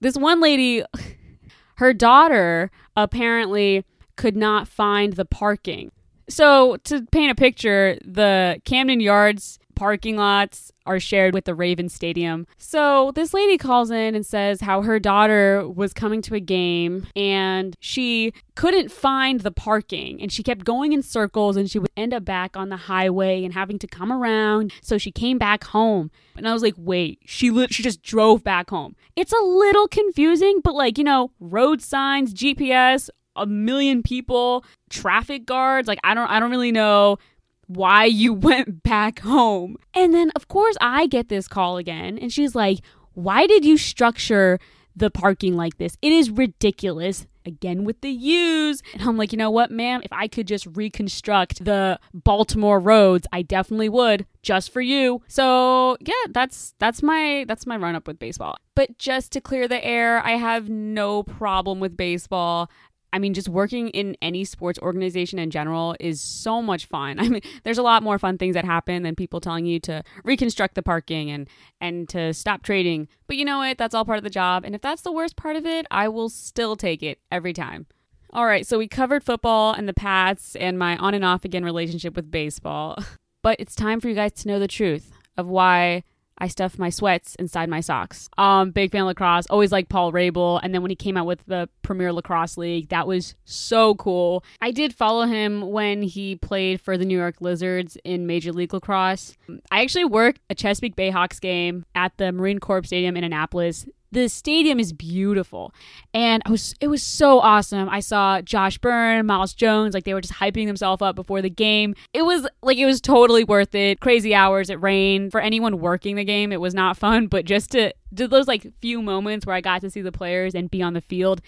This 0.00 0.16
one 0.16 0.40
lady 0.40 0.82
her 1.76 1.92
daughter 1.92 2.70
apparently 2.96 3.84
could 4.16 4.36
not 4.36 4.68
find 4.68 5.14
the 5.14 5.24
parking. 5.24 5.92
So, 6.28 6.76
to 6.84 7.06
paint 7.12 7.30
a 7.30 7.36
picture, 7.36 7.98
the 8.04 8.60
Camden 8.64 9.00
Yards 9.00 9.60
parking 9.76 10.16
lots 10.16 10.72
are 10.86 10.98
shared 10.98 11.34
with 11.34 11.44
the 11.44 11.54
Raven 11.54 11.88
Stadium. 11.88 12.46
So 12.58 13.12
this 13.14 13.32
lady 13.32 13.58
calls 13.58 13.90
in 13.90 14.14
and 14.14 14.26
says 14.26 14.60
how 14.60 14.82
her 14.82 14.98
daughter 14.98 15.68
was 15.68 15.92
coming 15.92 16.22
to 16.22 16.34
a 16.34 16.40
game 16.40 17.06
and 17.14 17.76
she 17.80 18.32
couldn't 18.56 18.90
find 18.90 19.40
the 19.40 19.50
parking 19.52 20.20
and 20.20 20.32
she 20.32 20.42
kept 20.42 20.64
going 20.64 20.92
in 20.92 21.02
circles 21.02 21.56
and 21.56 21.70
she 21.70 21.78
would 21.78 21.90
end 21.96 22.14
up 22.14 22.24
back 22.24 22.56
on 22.56 22.70
the 22.70 22.76
highway 22.76 23.44
and 23.44 23.54
having 23.54 23.78
to 23.78 23.86
come 23.86 24.10
around. 24.12 24.72
So 24.82 24.98
she 24.98 25.12
came 25.12 25.38
back 25.38 25.64
home. 25.64 26.10
And 26.36 26.46
I 26.48 26.52
was 26.52 26.62
like, 26.62 26.74
"Wait, 26.76 27.20
she 27.24 27.50
li- 27.50 27.68
she 27.70 27.82
just 27.82 28.02
drove 28.02 28.44
back 28.44 28.68
home." 28.68 28.94
It's 29.14 29.32
a 29.32 29.42
little 29.42 29.88
confusing, 29.88 30.60
but 30.62 30.74
like, 30.74 30.98
you 30.98 31.04
know, 31.04 31.30
road 31.40 31.80
signs, 31.80 32.34
GPS, 32.34 33.08
a 33.36 33.46
million 33.46 34.02
people, 34.02 34.64
traffic 34.90 35.46
guards, 35.46 35.88
like 35.88 35.98
I 36.04 36.14
don't 36.14 36.30
I 36.30 36.40
don't 36.40 36.50
really 36.50 36.72
know 36.72 37.18
why 37.66 38.04
you 38.04 38.32
went 38.48 38.82
back 38.82 39.20
home. 39.20 39.76
And 39.94 40.14
then, 40.14 40.30
of 40.34 40.48
course, 40.48 40.76
I 40.80 41.06
get 41.06 41.28
this 41.28 41.48
call 41.48 41.76
again, 41.76 42.18
and 42.18 42.32
she's 42.32 42.54
like, 42.54 42.80
Why 43.14 43.46
did 43.46 43.64
you 43.64 43.76
structure 43.76 44.58
the 44.94 45.10
parking 45.10 45.56
like 45.56 45.78
this? 45.78 45.96
It 46.02 46.12
is 46.12 46.30
ridiculous. 46.30 47.26
Again 47.44 47.84
with 47.84 48.00
the 48.00 48.10
U's. 48.10 48.82
And 48.92 49.02
I'm 49.02 49.16
like, 49.16 49.30
you 49.30 49.38
know 49.38 49.52
what, 49.52 49.70
ma'am? 49.70 50.00
If 50.02 50.12
I 50.12 50.26
could 50.26 50.48
just 50.48 50.66
reconstruct 50.74 51.64
the 51.64 52.00
Baltimore 52.12 52.80
roads, 52.80 53.28
I 53.30 53.42
definitely 53.42 53.88
would, 53.88 54.26
just 54.42 54.72
for 54.72 54.80
you. 54.80 55.22
So 55.28 55.96
yeah, 56.00 56.12
that's 56.32 56.74
that's 56.80 57.04
my 57.04 57.44
that's 57.46 57.64
my 57.64 57.76
run 57.76 57.94
up 57.94 58.08
with 58.08 58.18
baseball. 58.18 58.56
But 58.74 58.98
just 58.98 59.30
to 59.32 59.40
clear 59.40 59.68
the 59.68 59.84
air, 59.84 60.20
I 60.26 60.32
have 60.32 60.68
no 60.68 61.22
problem 61.22 61.78
with 61.78 61.96
baseball. 61.96 62.68
I 63.12 63.18
mean, 63.18 63.34
just 63.34 63.48
working 63.48 63.88
in 63.90 64.16
any 64.20 64.44
sports 64.44 64.78
organization 64.80 65.38
in 65.38 65.50
general 65.50 65.96
is 66.00 66.20
so 66.20 66.60
much 66.60 66.86
fun. 66.86 67.18
I 67.20 67.28
mean, 67.28 67.42
there's 67.64 67.78
a 67.78 67.82
lot 67.82 68.02
more 68.02 68.18
fun 68.18 68.38
things 68.38 68.54
that 68.54 68.64
happen 68.64 69.02
than 69.02 69.14
people 69.14 69.40
telling 69.40 69.66
you 69.66 69.80
to 69.80 70.02
reconstruct 70.24 70.74
the 70.74 70.82
parking 70.82 71.30
and 71.30 71.48
and 71.80 72.08
to 72.10 72.34
stop 72.34 72.62
trading. 72.62 73.08
But 73.26 73.36
you 73.36 73.44
know 73.44 73.58
what? 73.58 73.78
That's 73.78 73.94
all 73.94 74.04
part 74.04 74.18
of 74.18 74.24
the 74.24 74.30
job. 74.30 74.64
And 74.64 74.74
if 74.74 74.82
that's 74.82 75.02
the 75.02 75.12
worst 75.12 75.36
part 75.36 75.56
of 75.56 75.66
it, 75.66 75.86
I 75.90 76.08
will 76.08 76.28
still 76.28 76.76
take 76.76 77.02
it 77.02 77.20
every 77.30 77.52
time. 77.52 77.86
All 78.32 78.44
right, 78.44 78.66
so 78.66 78.76
we 78.76 78.88
covered 78.88 79.24
football 79.24 79.72
and 79.72 79.88
the 79.88 79.94
Pats 79.94 80.56
and 80.56 80.78
my 80.78 80.96
on 80.98 81.14
and 81.14 81.24
off 81.24 81.44
again 81.44 81.64
relationship 81.64 82.14
with 82.16 82.30
baseball. 82.30 82.98
But 83.42 83.60
it's 83.60 83.76
time 83.76 84.00
for 84.00 84.08
you 84.08 84.16
guys 84.16 84.32
to 84.32 84.48
know 84.48 84.58
the 84.58 84.66
truth 84.66 85.12
of 85.36 85.46
why 85.46 86.02
I 86.38 86.48
stuffed 86.48 86.78
my 86.78 86.90
sweats 86.90 87.34
inside 87.36 87.68
my 87.68 87.80
socks. 87.80 88.28
Um, 88.36 88.70
big 88.70 88.92
fan 88.92 89.02
of 89.02 89.06
lacrosse. 89.08 89.46
Always 89.48 89.72
like 89.72 89.88
Paul 89.88 90.12
Rabil. 90.12 90.60
And 90.62 90.74
then 90.74 90.82
when 90.82 90.90
he 90.90 90.96
came 90.96 91.16
out 91.16 91.26
with 91.26 91.44
the 91.46 91.68
Premier 91.82 92.12
Lacrosse 92.12 92.56
League, 92.56 92.88
that 92.88 93.06
was 93.06 93.34
so 93.44 93.94
cool. 93.94 94.44
I 94.60 94.70
did 94.70 94.94
follow 94.94 95.26
him 95.26 95.70
when 95.70 96.02
he 96.02 96.36
played 96.36 96.80
for 96.80 96.98
the 96.98 97.04
New 97.04 97.16
York 97.18 97.36
Lizards 97.40 97.96
in 98.04 98.26
Major 98.26 98.52
League 98.52 98.74
Lacrosse. 98.74 99.36
I 99.70 99.82
actually 99.82 100.04
worked 100.04 100.40
a 100.50 100.54
Chesapeake 100.54 100.96
Bayhawks 100.96 101.40
game 101.40 101.84
at 101.94 102.16
the 102.16 102.32
Marine 102.32 102.58
Corps 102.58 102.84
Stadium 102.84 103.16
in 103.16 103.24
Annapolis 103.24 103.86
the 104.12 104.28
stadium 104.28 104.78
is 104.78 104.92
beautiful 104.92 105.72
and 106.14 106.42
I 106.46 106.50
was 106.50 106.74
it 106.80 106.88
was 106.88 107.02
so 107.02 107.40
awesome. 107.40 107.88
I 107.88 108.00
saw 108.00 108.40
Josh 108.40 108.78
Byrne, 108.78 109.26
Myles 109.26 109.54
Jones, 109.54 109.94
like 109.94 110.04
they 110.04 110.14
were 110.14 110.20
just 110.20 110.34
hyping 110.34 110.66
themselves 110.66 111.02
up 111.02 111.16
before 111.16 111.42
the 111.42 111.50
game. 111.50 111.94
It 112.12 112.22
was 112.22 112.46
like 112.62 112.78
it 112.78 112.86
was 112.86 113.00
totally 113.00 113.44
worth 113.44 113.74
it. 113.74 114.00
Crazy 114.00 114.34
hours, 114.34 114.70
it 114.70 114.80
rained. 114.80 115.32
For 115.32 115.40
anyone 115.40 115.80
working 115.80 116.16
the 116.16 116.24
game, 116.24 116.52
it 116.52 116.60
was 116.60 116.74
not 116.74 116.96
fun, 116.96 117.26
but 117.26 117.44
just 117.44 117.70
to 117.72 117.92
do 118.14 118.26
those 118.26 118.48
like 118.48 118.66
few 118.80 119.02
moments 119.02 119.46
where 119.46 119.56
I 119.56 119.60
got 119.60 119.80
to 119.82 119.90
see 119.90 120.02
the 120.02 120.12
players 120.12 120.54
and 120.54 120.70
be 120.70 120.82
on 120.82 120.94
the 120.94 121.00
field, 121.00 121.40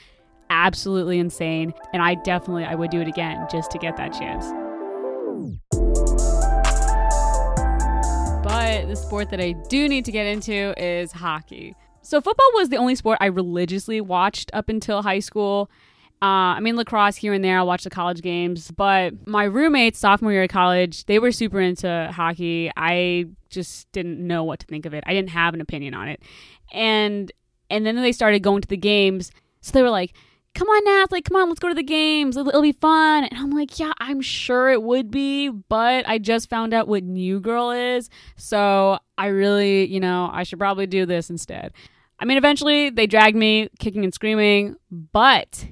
absolutely 0.50 1.18
insane. 1.18 1.72
And 1.92 2.02
I 2.02 2.16
definitely 2.16 2.64
I 2.64 2.74
would 2.74 2.90
do 2.90 3.00
it 3.00 3.08
again 3.08 3.46
just 3.50 3.70
to 3.72 3.78
get 3.78 3.96
that 3.96 4.12
chance. 4.12 4.46
But 8.44 8.88
the 8.88 8.96
sport 8.96 9.30
that 9.30 9.40
I 9.40 9.52
do 9.68 9.88
need 9.88 10.04
to 10.06 10.12
get 10.12 10.26
into 10.26 10.74
is 10.82 11.12
hockey. 11.12 11.74
So 12.08 12.22
football 12.22 12.48
was 12.54 12.70
the 12.70 12.78
only 12.78 12.94
sport 12.94 13.18
I 13.20 13.26
religiously 13.26 14.00
watched 14.00 14.50
up 14.54 14.70
until 14.70 15.02
high 15.02 15.18
school. 15.18 15.70
Uh, 16.22 16.56
I 16.56 16.60
mean, 16.60 16.74
lacrosse 16.74 17.16
here 17.16 17.34
and 17.34 17.44
there. 17.44 17.58
I 17.58 17.62
watched 17.62 17.84
the 17.84 17.90
college 17.90 18.22
games, 18.22 18.70
but 18.70 19.28
my 19.28 19.44
roommates 19.44 19.98
sophomore 19.98 20.32
year 20.32 20.44
of 20.44 20.48
college, 20.48 21.04
they 21.04 21.18
were 21.18 21.32
super 21.32 21.60
into 21.60 22.10
hockey. 22.10 22.70
I 22.78 23.26
just 23.50 23.92
didn't 23.92 24.26
know 24.26 24.42
what 24.42 24.60
to 24.60 24.66
think 24.66 24.86
of 24.86 24.94
it. 24.94 25.04
I 25.06 25.12
didn't 25.12 25.28
have 25.28 25.52
an 25.52 25.60
opinion 25.60 25.92
on 25.92 26.08
it, 26.08 26.22
and 26.72 27.30
and 27.68 27.84
then 27.84 27.96
they 27.96 28.12
started 28.12 28.42
going 28.42 28.62
to 28.62 28.68
the 28.68 28.78
games. 28.78 29.30
So 29.60 29.72
they 29.72 29.82
were 29.82 29.90
like, 29.90 30.14
come 30.54 30.66
on, 30.66 30.84
Nath, 30.84 31.12
like, 31.12 31.26
come 31.26 31.36
on, 31.36 31.48
let's 31.48 31.60
go 31.60 31.68
to 31.68 31.74
the 31.74 31.82
games. 31.82 32.38
It'll, 32.38 32.48
it'll, 32.48 32.62
be 32.62 32.72
fun. 32.72 33.24
And 33.24 33.38
I'm 33.38 33.50
like, 33.50 33.78
yeah, 33.78 33.92
I'm 33.98 34.22
sure 34.22 34.70
it 34.70 34.82
would 34.82 35.10
be, 35.10 35.50
but 35.50 36.08
I 36.08 36.16
just 36.16 36.48
found 36.48 36.72
out 36.72 36.88
what 36.88 37.04
New 37.04 37.38
Girl 37.38 37.70
is. 37.70 38.08
So 38.36 38.98
I 39.18 39.26
really, 39.26 39.86
you 39.86 40.00
know, 40.00 40.30
I 40.32 40.44
should 40.44 40.58
probably 40.58 40.86
do 40.86 41.04
this 41.04 41.28
instead. 41.28 41.74
I 42.20 42.24
mean, 42.24 42.36
eventually 42.36 42.90
they 42.90 43.06
dragged 43.06 43.36
me 43.36 43.68
kicking 43.78 44.04
and 44.04 44.12
screaming, 44.12 44.76
but 44.90 45.66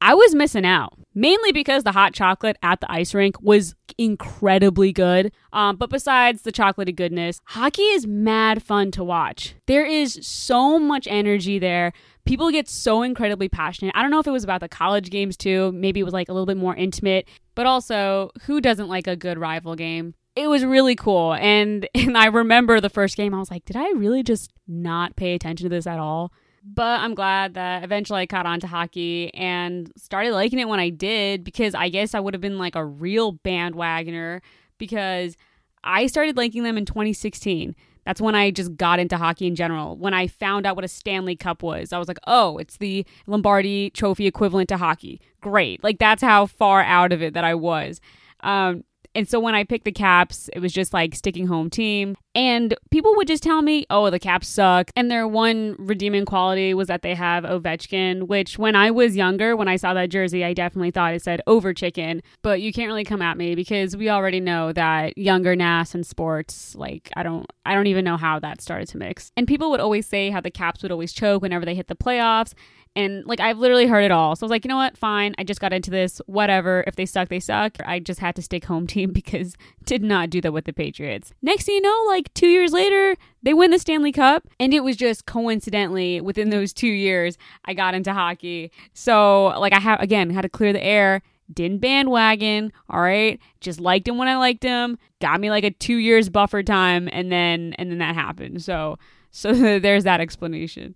I 0.00 0.14
was 0.14 0.34
missing 0.34 0.66
out. 0.66 0.98
Mainly 1.14 1.52
because 1.52 1.84
the 1.84 1.92
hot 1.92 2.14
chocolate 2.14 2.56
at 2.62 2.80
the 2.80 2.90
ice 2.90 3.12
rink 3.12 3.40
was 3.42 3.74
incredibly 3.98 4.92
good. 4.92 5.30
Um, 5.52 5.76
but 5.76 5.90
besides 5.90 6.42
the 6.42 6.52
chocolatey 6.52 6.96
goodness, 6.96 7.40
hockey 7.44 7.82
is 7.82 8.06
mad 8.06 8.62
fun 8.62 8.90
to 8.92 9.04
watch. 9.04 9.54
There 9.66 9.84
is 9.84 10.18
so 10.22 10.78
much 10.78 11.06
energy 11.08 11.58
there 11.58 11.92
people 12.24 12.50
get 12.50 12.68
so 12.68 13.02
incredibly 13.02 13.48
passionate. 13.48 13.94
I 13.96 14.02
don't 14.02 14.10
know 14.10 14.20
if 14.20 14.26
it 14.26 14.32
was 14.32 14.44
about 14.44 14.60
the 14.60 14.68
college 14.68 15.10
games 15.10 15.36
too. 15.36 15.72
Maybe 15.72 16.00
it 16.00 16.04
was 16.04 16.12
like 16.12 16.28
a 16.28 16.32
little 16.32 16.46
bit 16.46 16.56
more 16.56 16.74
intimate, 16.74 17.28
but 17.54 17.66
also 17.66 18.30
who 18.42 18.60
doesn't 18.60 18.88
like 18.88 19.06
a 19.06 19.16
good 19.16 19.38
rival 19.38 19.74
game? 19.74 20.14
It 20.34 20.48
was 20.48 20.64
really 20.64 20.96
cool. 20.96 21.34
And 21.34 21.88
and 21.94 22.16
I 22.16 22.26
remember 22.26 22.80
the 22.80 22.90
first 22.90 23.16
game 23.16 23.34
I 23.34 23.38
was 23.38 23.50
like, 23.50 23.64
did 23.64 23.76
I 23.76 23.90
really 23.90 24.22
just 24.22 24.52
not 24.66 25.16
pay 25.16 25.34
attention 25.34 25.64
to 25.64 25.68
this 25.68 25.86
at 25.86 25.98
all? 25.98 26.32
But 26.64 27.00
I'm 27.00 27.14
glad 27.14 27.54
that 27.54 27.82
eventually 27.82 28.20
I 28.20 28.26
caught 28.26 28.46
on 28.46 28.60
to 28.60 28.68
hockey 28.68 29.34
and 29.34 29.90
started 29.96 30.32
liking 30.32 30.60
it 30.60 30.68
when 30.68 30.78
I 30.78 30.90
did 30.90 31.42
because 31.42 31.74
I 31.74 31.88
guess 31.88 32.14
I 32.14 32.20
would 32.20 32.34
have 32.34 32.40
been 32.40 32.58
like 32.58 32.76
a 32.76 32.84
real 32.84 33.32
bandwagoner 33.32 34.40
because 34.78 35.36
I 35.82 36.06
started 36.06 36.36
liking 36.36 36.62
them 36.62 36.78
in 36.78 36.84
2016. 36.86 37.74
That's 38.04 38.20
when 38.20 38.36
I 38.36 38.52
just 38.52 38.76
got 38.76 39.00
into 39.00 39.16
hockey 39.16 39.46
in 39.46 39.56
general. 39.56 39.96
When 39.96 40.14
I 40.14 40.28
found 40.28 40.66
out 40.66 40.76
what 40.76 40.84
a 40.84 40.88
Stanley 40.88 41.36
Cup 41.36 41.62
was, 41.62 41.92
I 41.92 41.98
was 41.98 42.08
like, 42.08 42.18
oh, 42.26 42.58
it's 42.58 42.76
the 42.76 43.04
Lombardi 43.26 43.90
trophy 43.90 44.26
equivalent 44.26 44.68
to 44.68 44.76
hockey. 44.76 45.20
Great. 45.40 45.82
Like, 45.82 45.98
that's 45.98 46.22
how 46.22 46.46
far 46.46 46.82
out 46.82 47.12
of 47.12 47.22
it 47.22 47.34
that 47.34 47.44
I 47.44 47.54
was. 47.54 48.00
Um, 48.40 48.84
and 49.14 49.28
so 49.28 49.38
when 49.40 49.54
I 49.54 49.64
picked 49.64 49.84
the 49.84 49.92
Caps, 49.92 50.48
it 50.52 50.60
was 50.60 50.72
just 50.72 50.92
like 50.92 51.14
sticking 51.14 51.46
home 51.46 51.68
team. 51.68 52.16
And 52.34 52.74
people 52.90 53.14
would 53.16 53.28
just 53.28 53.42
tell 53.42 53.60
me, 53.60 53.84
oh, 53.90 54.08
the 54.08 54.18
Caps 54.18 54.48
suck. 54.48 54.90
And 54.96 55.10
their 55.10 55.28
one 55.28 55.76
redeeming 55.78 56.24
quality 56.24 56.72
was 56.72 56.88
that 56.88 57.02
they 57.02 57.14
have 57.14 57.44
Ovechkin, 57.44 58.26
which 58.26 58.58
when 58.58 58.74
I 58.74 58.90
was 58.90 59.14
younger, 59.14 59.54
when 59.54 59.68
I 59.68 59.76
saw 59.76 59.92
that 59.92 60.08
jersey, 60.08 60.42
I 60.44 60.54
definitely 60.54 60.92
thought 60.92 61.12
it 61.12 61.22
said 61.22 61.42
over 61.46 61.74
chicken. 61.74 62.22
But 62.40 62.62
you 62.62 62.72
can't 62.72 62.88
really 62.88 63.04
come 63.04 63.20
at 63.20 63.36
me 63.36 63.54
because 63.54 63.96
we 63.96 64.08
already 64.08 64.40
know 64.40 64.72
that 64.72 65.18
younger 65.18 65.54
Nas 65.54 65.94
and 65.94 66.06
sports, 66.06 66.74
like 66.74 67.10
I 67.14 67.22
don't 67.22 67.46
I 67.66 67.74
don't 67.74 67.86
even 67.86 68.04
know 68.04 68.16
how 68.16 68.38
that 68.38 68.62
started 68.62 68.88
to 68.88 68.98
mix. 68.98 69.30
And 69.36 69.46
people 69.46 69.70
would 69.70 69.80
always 69.80 70.06
say 70.06 70.30
how 70.30 70.40
the 70.40 70.50
Caps 70.50 70.82
would 70.82 70.92
always 70.92 71.12
choke 71.12 71.42
whenever 71.42 71.66
they 71.66 71.74
hit 71.74 71.88
the 71.88 71.94
playoffs. 71.94 72.54
And 72.94 73.24
like 73.24 73.40
I've 73.40 73.58
literally 73.58 73.86
heard 73.86 74.04
it 74.04 74.10
all. 74.10 74.36
So 74.36 74.44
I 74.44 74.46
was 74.46 74.50
like, 74.50 74.64
you 74.64 74.68
know 74.68 74.76
what? 74.76 74.96
Fine. 74.98 75.34
I 75.38 75.44
just 75.44 75.60
got 75.60 75.72
into 75.72 75.90
this. 75.90 76.20
Whatever. 76.26 76.84
If 76.86 76.96
they 76.96 77.06
suck, 77.06 77.28
they 77.28 77.40
suck. 77.40 77.76
I 77.84 77.98
just 77.98 78.20
had 78.20 78.36
to 78.36 78.42
stick 78.42 78.64
home 78.64 78.86
team 78.92 79.12
because 79.12 79.56
did 79.84 80.02
not 80.02 80.30
do 80.30 80.40
that 80.42 80.52
with 80.52 80.66
the 80.66 80.72
Patriots. 80.72 81.32
Next 81.42 81.64
thing 81.64 81.76
you 81.76 81.80
know, 81.80 82.04
like 82.08 82.32
two 82.34 82.48
years 82.48 82.72
later, 82.72 83.16
they 83.42 83.54
win 83.54 83.70
the 83.70 83.78
Stanley 83.78 84.12
Cup. 84.12 84.46
And 84.60 84.74
it 84.74 84.84
was 84.84 84.96
just 84.96 85.26
coincidentally 85.26 86.20
within 86.20 86.50
those 86.50 86.72
two 86.72 86.88
years, 86.88 87.38
I 87.64 87.74
got 87.74 87.94
into 87.94 88.12
hockey. 88.12 88.70
So 88.92 89.46
like 89.58 89.72
I 89.72 89.80
have 89.80 90.00
again 90.00 90.30
had 90.30 90.42
to 90.42 90.48
clear 90.48 90.72
the 90.72 90.84
air. 90.84 91.22
Didn't 91.52 91.78
bandwagon, 91.78 92.72
all 92.88 93.00
right. 93.00 93.38
Just 93.60 93.80
liked 93.80 94.08
him 94.08 94.16
when 94.16 94.28
I 94.28 94.36
liked 94.36 94.62
him. 94.62 94.98
Got 95.20 95.40
me 95.40 95.50
like 95.50 95.64
a 95.64 95.70
two 95.70 95.96
years 95.96 96.28
buffer 96.28 96.62
time, 96.62 97.08
and 97.12 97.30
then 97.30 97.74
and 97.78 97.90
then 97.90 97.98
that 97.98 98.14
happened. 98.14 98.62
So 98.62 98.98
so 99.30 99.78
there's 99.78 100.04
that 100.04 100.20
explanation. 100.20 100.94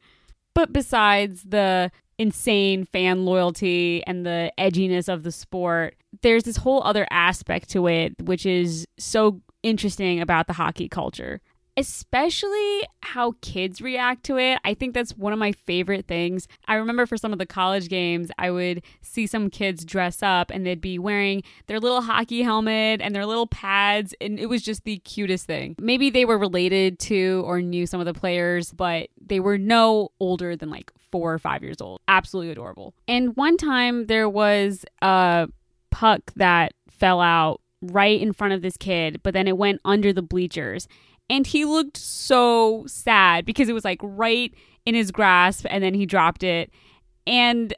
But 0.56 0.72
besides 0.72 1.42
the 1.42 1.90
insane 2.18 2.86
fan 2.86 3.26
loyalty 3.26 4.02
and 4.06 4.24
the 4.24 4.50
edginess 4.58 5.06
of 5.06 5.22
the 5.22 5.30
sport, 5.30 5.96
there's 6.22 6.44
this 6.44 6.56
whole 6.56 6.82
other 6.82 7.06
aspect 7.10 7.68
to 7.72 7.86
it, 7.88 8.14
which 8.22 8.46
is 8.46 8.86
so 8.98 9.42
interesting 9.62 10.18
about 10.18 10.46
the 10.46 10.54
hockey 10.54 10.88
culture 10.88 11.42
especially 11.76 12.82
how 13.02 13.34
kids 13.42 13.82
react 13.82 14.24
to 14.24 14.38
it. 14.38 14.58
I 14.64 14.74
think 14.74 14.94
that's 14.94 15.16
one 15.16 15.32
of 15.32 15.38
my 15.38 15.52
favorite 15.52 16.06
things. 16.06 16.48
I 16.66 16.74
remember 16.74 17.06
for 17.06 17.16
some 17.16 17.32
of 17.32 17.38
the 17.38 17.46
college 17.46 17.88
games, 17.88 18.30
I 18.38 18.50
would 18.50 18.82
see 19.02 19.26
some 19.26 19.50
kids 19.50 19.84
dress 19.84 20.22
up 20.22 20.50
and 20.50 20.64
they'd 20.64 20.80
be 20.80 20.98
wearing 20.98 21.42
their 21.66 21.78
little 21.78 22.00
hockey 22.00 22.42
helmet 22.42 23.00
and 23.02 23.14
their 23.14 23.26
little 23.26 23.46
pads, 23.46 24.14
and 24.20 24.38
it 24.38 24.46
was 24.46 24.62
just 24.62 24.84
the 24.84 24.98
cutest 24.98 25.46
thing. 25.46 25.76
Maybe 25.78 26.10
they 26.10 26.24
were 26.24 26.38
related 26.38 26.98
to 27.00 27.42
or 27.44 27.60
knew 27.60 27.86
some 27.86 28.00
of 28.00 28.06
the 28.06 28.14
players, 28.14 28.72
but 28.72 29.08
they 29.20 29.40
were 29.40 29.58
no 29.58 30.10
older 30.18 30.56
than 30.56 30.70
like 30.70 30.90
four 31.10 31.32
or 31.32 31.38
five 31.38 31.62
years 31.62 31.80
old. 31.80 32.00
Absolutely 32.08 32.52
adorable. 32.52 32.94
And 33.06 33.36
one 33.36 33.56
time 33.56 34.06
there 34.06 34.28
was 34.28 34.84
a 35.02 35.48
puck 35.90 36.32
that 36.36 36.72
fell 36.88 37.20
out 37.20 37.60
right 37.82 38.20
in 38.20 38.32
front 38.32 38.54
of 38.54 38.62
this 38.62 38.76
kid, 38.76 39.20
but 39.22 39.34
then 39.34 39.46
it 39.46 39.58
went 39.58 39.80
under 39.84 40.12
the 40.12 40.22
bleachers 40.22 40.88
and 41.28 41.46
he 41.46 41.64
looked 41.64 41.96
so 41.96 42.84
sad 42.86 43.44
because 43.44 43.68
it 43.68 43.72
was 43.72 43.84
like 43.84 44.00
right 44.02 44.52
in 44.84 44.94
his 44.94 45.10
grasp 45.10 45.66
and 45.68 45.82
then 45.82 45.94
he 45.94 46.06
dropped 46.06 46.42
it 46.42 46.70
and 47.26 47.74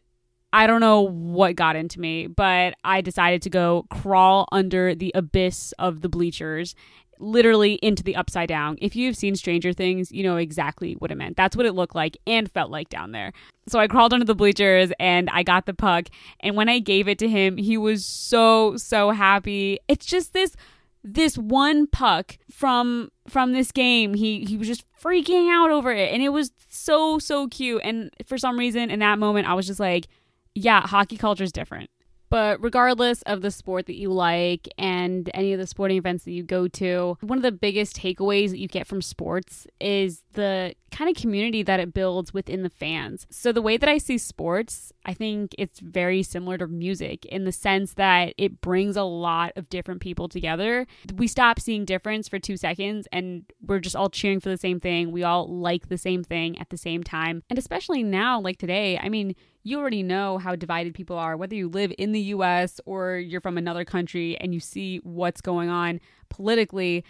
I 0.53 0.67
don't 0.67 0.81
know 0.81 1.03
what 1.03 1.57
got 1.57 1.77
into 1.77 2.01
me, 2.01 2.27
but 2.27 2.75
I 2.83 3.01
decided 3.01 3.43
to 3.43 3.51
go 3.51 3.87
crawl 3.91 4.49
under 4.51 4.95
the 4.95 5.13
abyss 5.15 5.73
of 5.79 6.01
the 6.01 6.09
bleachers, 6.09 6.75
literally 7.19 7.75
into 7.75 8.03
the 8.03 8.17
upside 8.17 8.49
down. 8.49 8.79
If 8.81 8.97
you've 8.97 9.17
seen 9.17 9.37
Stranger 9.37 9.75
Things, 9.75 10.11
you 10.11 10.23
know 10.23 10.37
exactly 10.37 10.95
what 10.95 11.11
it 11.11 11.17
meant. 11.17 11.37
That's 11.37 11.55
what 11.55 11.67
it 11.67 11.75
looked 11.75 11.95
like 11.95 12.17
and 12.27 12.51
felt 12.51 12.71
like 12.71 12.89
down 12.89 13.13
there. 13.13 13.33
So 13.69 13.79
I 13.79 13.89
crawled 13.89 14.15
under 14.15 14.25
the 14.25 14.35
bleachers 14.35 14.91
and 14.99 15.29
I 15.31 15.43
got 15.43 15.67
the 15.67 15.75
puck. 15.75 16.09
And 16.41 16.57
when 16.57 16.71
I 16.71 16.79
gave 16.79 17.09
it 17.09 17.19
to 17.19 17.29
him, 17.29 17.59
he 17.59 17.77
was 17.77 18.07
so, 18.07 18.77
so 18.79 19.11
happy. 19.11 19.79
It's 19.87 20.07
just 20.07 20.33
this 20.33 20.57
this 21.05 21.37
one 21.39 21.87
puck 21.87 22.39
from 22.51 23.11
from 23.29 23.53
this 23.53 23.73
game. 23.73 24.15
He 24.15 24.45
he 24.45 24.57
was 24.57 24.69
just 24.69 24.85
freaking 25.01 25.51
out 25.51 25.71
over 25.71 25.93
it. 25.93 26.13
And 26.13 26.23
it 26.23 26.31
was 26.31 26.53
so 26.69 27.19
so 27.19 27.49
cute. 27.49 27.81
And 27.85 28.11
for 28.27 28.39
some 28.39 28.59
reason 28.59 28.91
in 28.91 29.01
that 29.01 29.19
moment 29.19 29.49
i 29.49 29.55
was 29.55 29.67
just 29.67 29.81
like 29.81 30.07
yeah 30.55 30.87
hockey 30.87 31.17
culture 31.17 31.45
is 31.45 31.53
different 31.53 31.91
but 32.31 32.63
regardless 32.63 33.23
of 33.23 33.41
the 33.41 33.51
sport 33.51 33.87
that 33.87 33.97
you 33.97 34.13
like 34.13 34.69
and 34.77 35.31
any 35.35 35.53
of 35.53 35.59
the 35.59 35.67
sporting 35.67 35.97
events 35.97 36.25
that 36.25 36.33
you 36.33 36.43
go 36.43 36.69
to, 36.69 37.17
one 37.21 37.39
of 37.39 37.43
the 37.43 37.53
biggest 37.53 37.97
takeaways 37.97 38.51
that 38.51 38.59
you 38.59 38.69
get 38.69 38.87
from 38.87 39.03
sports 39.03 39.67
is 39.81 40.23
the 40.33 40.75
kind 40.91 41.15
of 41.15 41.21
community 41.21 41.63
that 41.63 41.81
it 41.81 41.93
builds 41.93 42.33
within 42.33 42.63
the 42.63 42.71
fans. 42.71 43.27
So, 43.31 43.53
the 43.53 43.63
way 43.63 43.77
that 43.77 43.89
I 43.89 43.99
see 43.99 44.19
sports, 44.19 44.93
I 45.05 45.15
think 45.15 45.55
it's 45.59 45.81
very 45.81 46.23
similar 46.23 46.59
to 46.59 46.67
music 46.67 47.25
in 47.27 47.45
the 47.45 47.53
sense 47.53 47.95
that 47.95 48.35
it 48.39 48.61
brings 48.61 48.97
a 48.97 49.03
lot 49.03 49.53
of 49.57 49.69
different 49.69 50.01
people 50.01 50.29
together. 50.29 50.87
We 51.15 51.27
stop 51.27 51.61
seeing 51.61 51.85
difference 51.85 52.29
for 52.29 52.39
two 52.39 52.57
seconds 52.57 53.09
and 53.13 53.45
we're 53.67 53.81
just 53.81 53.97
all 53.97 54.11
cheering 54.11 54.41
for 54.41 54.49
the 54.49 54.57
same 54.57 54.81
thing. 54.81 55.13
We 55.13 55.23
all 55.23 55.49
like 55.49 55.89
the 55.89 55.99
same 55.99 56.25
thing 56.25 56.59
at 56.59 56.71
the 56.71 56.77
same 56.77 57.03
time. 57.03 57.43
And 57.51 57.59
especially 57.59 58.03
now, 58.03 58.41
like 58.41 58.59
today, 58.59 58.99
I 58.99 59.09
mean, 59.09 59.35
you 59.63 59.79
already 59.79 60.03
know 60.03 60.39
how 60.39 60.55
divided 60.57 60.95
people 60.95 61.17
are, 61.17 61.37
whether 61.37 61.55
you 61.55 61.69
live 61.69 61.93
in 61.99 62.13
the 62.13 62.21
US 62.21 62.81
or 62.87 63.17
you're 63.17 63.41
from 63.41 63.59
another 63.59 63.85
country 63.85 64.37
and 64.39 64.55
you 64.55 64.61
see 64.61 64.99
what's 64.99 65.41
going 65.41 65.69
on 65.69 66.01
politically, 66.29 67.05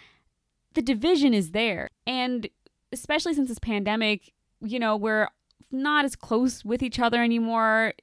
the 0.73 0.81
division 0.81 1.33
is 1.33 1.51
there. 1.51 1.89
And 2.05 2.49
especially 2.91 3.33
since 3.33 3.49
this 3.49 3.59
pandemic, 3.59 4.33
you 4.61 4.79
know, 4.79 4.95
we're 4.95 5.29
not 5.71 6.05
as 6.05 6.15
close 6.15 6.65
with 6.65 6.81
each 6.81 6.99
other 6.99 7.23
anymore. 7.23 7.93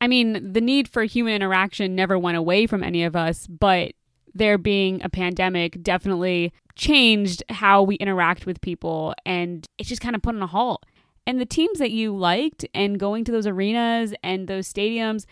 I 0.00 0.06
mean, 0.06 0.52
the 0.52 0.60
need 0.60 0.88
for 0.88 1.04
human 1.04 1.34
interaction 1.34 1.94
never 1.94 2.18
went 2.18 2.36
away 2.36 2.66
from 2.66 2.82
any 2.82 3.04
of 3.04 3.16
us, 3.16 3.46
but 3.46 3.92
there 4.34 4.58
being 4.58 5.02
a 5.02 5.08
pandemic 5.08 5.82
definitely 5.82 6.52
changed 6.76 7.42
how 7.50 7.82
we 7.82 7.94
interact 7.96 8.46
with 8.46 8.60
people 8.60 9.14
and 9.24 9.68
it's 9.78 9.88
just 9.88 10.02
kind 10.02 10.16
of 10.16 10.22
put 10.22 10.34
on 10.34 10.42
a 10.42 10.46
halt. 10.46 10.84
And 11.26 11.40
the 11.40 11.46
teams 11.46 11.78
that 11.78 11.90
you 11.90 12.14
liked 12.14 12.66
and 12.74 12.98
going 12.98 13.24
to 13.24 13.32
those 13.32 13.46
arenas 13.46 14.14
and 14.22 14.46
those 14.46 14.70
stadiums, 14.72 15.24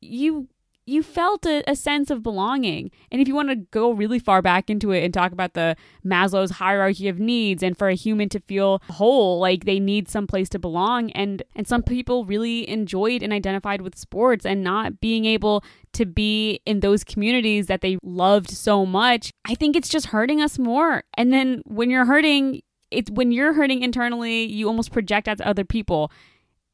you 0.00 0.48
you 0.90 1.02
felt 1.02 1.46
a, 1.46 1.62
a, 1.70 1.76
sense 1.76 2.10
of 2.10 2.22
belonging. 2.22 2.90
And 3.12 3.22
if 3.22 3.28
you 3.28 3.34
want 3.34 3.50
to 3.50 3.54
go 3.54 3.92
really 3.92 4.18
far 4.18 4.42
back 4.42 4.68
into 4.68 4.90
it 4.90 5.04
and 5.04 5.14
talk 5.14 5.30
about 5.30 5.54
the 5.54 5.76
Maslow's 6.04 6.50
hierarchy 6.50 7.06
of 7.08 7.20
needs 7.20 7.62
and 7.62 7.78
for 7.78 7.88
a 7.88 7.94
human 7.94 8.28
to 8.30 8.40
feel 8.40 8.82
whole, 8.90 9.38
like 9.38 9.64
they 9.64 9.78
need 9.78 10.08
some 10.08 10.26
place 10.26 10.48
to 10.48 10.58
belong 10.58 11.12
and 11.12 11.42
and 11.54 11.68
some 11.68 11.82
people 11.82 12.24
really 12.24 12.68
enjoyed 12.68 13.22
and 13.22 13.32
identified 13.32 13.82
with 13.82 13.96
sports 13.96 14.44
and 14.44 14.64
not 14.64 15.00
being 15.00 15.26
able 15.26 15.62
to 15.92 16.04
be 16.04 16.60
in 16.66 16.80
those 16.80 17.04
communities 17.04 17.66
that 17.66 17.82
they 17.82 17.98
loved 18.02 18.50
so 18.50 18.84
much. 18.84 19.32
I 19.44 19.54
think 19.54 19.76
it's 19.76 19.88
just 19.88 20.06
hurting 20.06 20.40
us 20.40 20.58
more. 20.58 21.04
And 21.14 21.32
then 21.32 21.62
when 21.66 21.90
you're 21.90 22.06
hurting, 22.06 22.62
it's 22.90 23.10
when 23.10 23.32
you're 23.32 23.52
hurting 23.52 23.82
internally, 23.82 24.44
you 24.44 24.66
almost 24.66 24.92
project 24.92 25.28
out 25.28 25.38
to 25.38 25.46
other 25.46 25.64
people. 25.64 26.10